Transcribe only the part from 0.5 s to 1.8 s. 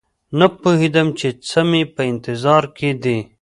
پوهېدم چې څه